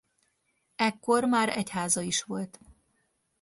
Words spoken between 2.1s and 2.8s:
volt.